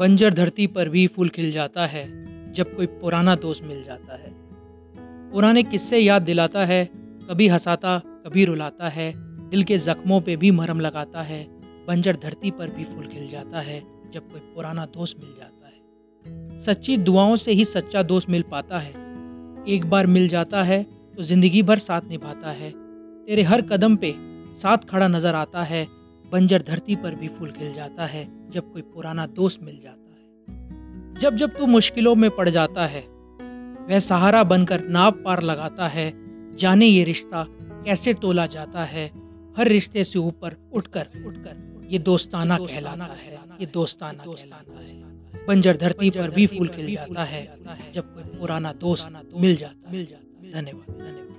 बंजर 0.00 0.34
धरती 0.34 0.66
पर 0.66 0.88
भी 0.88 1.06
फूल 1.06 1.28
खिल 1.28 1.50
जाता 1.52 1.86
है, 1.86 2.04
जब 2.52 2.76
कोई 2.76 2.86
पुराना 2.86 3.34
दोस्त 3.36 3.64
मिल 3.64 3.82
जाता 3.84 4.14
है। 4.14 4.30
पुराने 5.32 5.62
किस्से 5.62 5.98
याद 5.98 6.22
दिलाता 6.22 6.64
है, 6.64 6.84
कभी 7.30 7.48
हंसाता, 7.48 7.98
कभी 7.98 8.44
रुलाता 8.44 8.88
है, 8.88 9.12
दिल 9.50 9.62
के 9.62 9.78
जख्मों 9.78 10.20
पे 10.20 10.36
भी 10.36 10.50
मरम 10.50 10.80
लगाता 10.80 11.22
है, 11.22 11.42
बंजर 11.88 12.16
धरती 12.16 12.50
पर 12.50 12.70
भी 12.70 12.84
फूल 12.84 13.06
खिल 13.06 13.28
जाता 13.28 13.60
है, 13.60 13.82
जब 14.12 14.30
कोई 14.30 14.40
पुराना 14.54 14.86
दोस्त 14.86 15.16
मिल 15.20 15.34
जाता 15.38 15.66
है। 15.66 16.58
सच्ची 16.58 16.96
दुआओं 16.96 17.36
से 17.36 17.52
ही 17.52 17.64
सच्चा 17.64 18.02
दोस्त 18.02 18.30
मिल 18.30 18.42
पाता 18.42 18.78
है। 18.78 18.92
एक 19.68 19.84
बार 19.84 20.06
मिल 20.06 20.28
जाता 20.28 20.62
है 20.62 20.82
तो 21.16 21.22
ज़िंदगी 21.22 21.62
भर 21.62 21.78
साथ 21.78 22.08
निभाता 22.08 22.50
है। 22.50 22.70
तेरे 23.26 23.42
हर 23.42 23.62
कदम 23.62 23.96
पे 23.96 24.14
साथ 24.56 24.78
खड़ा 24.78 25.08
नज़र 25.08 25.34
आता 25.34 25.62
है 25.62 25.86
बंजर 26.32 26.62
धरती 26.62 26.96
पर 26.96 27.14
भी 27.14 27.28
फूल 27.28 27.50
खिल 27.50 27.72
जाता 27.74 28.06
है, 28.06 28.28
जब 28.50 28.72
कोई 28.72 28.82
पुराना 28.82 29.26
दोस्त 29.26 29.62
मिल 29.62 29.80
जाता 29.82 30.10
है। 30.10 31.14
जब 31.14 31.36
जब 31.36 31.56
तू 31.56 31.66
मुश्किलों 31.66 32.14
में 32.14 32.30
पड़ 32.30 32.48
जाता 32.48 32.86
है, 32.86 33.00
वह 33.88 33.98
सहारा 33.98 34.42
बनकर 34.44 34.84
नाव 34.88 35.10
पार 35.24 35.42
लगाता 35.42 35.88
है, 35.88 36.12
जाने 36.56 36.86
ये 36.86 37.04
रिश्ता 37.04 37.44
कैसे 37.84 38.14
तोला 38.14 38.46
जाता 38.46 38.84
है, 38.84 39.06
हर 39.56 39.68
रिश्ते 39.68 40.04
से 40.04 40.18
ऊपर 40.18 40.56
उठकर 40.72 41.08
उठकर, 41.26 41.86
ये 41.90 41.98
दोस्ताना 41.98 42.58
कहलाता 42.58 43.04
है, 43.04 43.38
ये 43.60 43.66
दोस्ताना 43.66 44.24
कहलाता 44.24 44.80
है। 44.80 45.46
बंजर 45.46 45.76
धरती 45.76 46.10
पर 46.10 46.30
भी 46.30 46.46
फूल 46.46 46.68
खिल 46.68 46.94
जाता 46.94 47.24
है, 47.24 47.42
जब 47.92 48.14
कोई 48.14 48.38
पुराना 48.38 48.72
दोस्त 48.72 49.30
मिल 49.36 49.56
जाता 49.56 49.90
मिल 49.90 50.06
जाता 50.06 50.60
धन्यवाद 50.60 50.98
धन्यवाद। 50.98 51.29